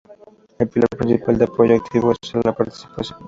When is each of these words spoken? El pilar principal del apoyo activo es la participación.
El 0.57 0.67
pilar 0.67 0.87
principal 0.97 1.37
del 1.37 1.47
apoyo 1.47 1.75
activo 1.75 2.11
es 2.11 2.17
la 2.43 2.53
participación. 2.55 3.19